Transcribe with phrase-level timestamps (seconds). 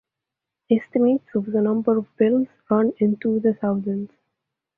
[0.71, 4.09] Estimates of the number of bills run into the thousands.